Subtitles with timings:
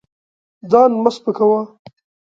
[0.71, 1.61] ځان مه سپکوه.